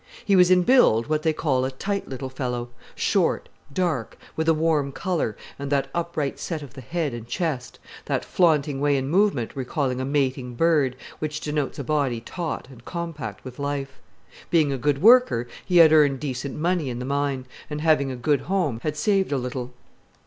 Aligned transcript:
He 0.25 0.35
was 0.35 0.49
in 0.49 0.63
build 0.63 1.05
what 1.05 1.21
they 1.21 1.31
call 1.31 1.63
a 1.63 1.69
tight 1.69 2.07
little 2.09 2.27
fellow; 2.31 2.69
short, 2.95 3.49
dark, 3.71 4.17
with 4.35 4.49
a 4.49 4.53
warm 4.55 4.91
colour, 4.91 5.37
and 5.59 5.71
that 5.71 5.91
upright 5.93 6.39
set 6.39 6.63
of 6.63 6.73
the 6.73 6.81
head 6.81 7.13
and 7.13 7.27
chest, 7.27 7.77
that 8.05 8.25
flaunting 8.25 8.81
way 8.81 8.97
in 8.97 9.07
movement 9.09 9.51
recalling 9.55 10.01
a 10.01 10.03
mating 10.05 10.55
bird, 10.55 10.95
which 11.19 11.39
denotes 11.39 11.77
a 11.77 11.83
body 11.83 12.19
taut 12.19 12.67
and 12.71 12.83
compact 12.83 13.45
with 13.45 13.59
life. 13.59 13.99
Being 14.49 14.71
a 14.71 14.77
good 14.79 15.03
worker 15.03 15.47
he 15.63 15.77
had 15.77 15.93
earned 15.93 16.19
decent 16.19 16.55
money 16.55 16.89
in 16.89 16.97
the 16.97 17.05
mine, 17.05 17.45
and 17.69 17.81
having 17.81 18.09
a 18.09 18.15
good 18.15 18.41
home 18.41 18.79
had 18.81 18.97
saved 18.97 19.31
a 19.31 19.37
little. 19.37 19.71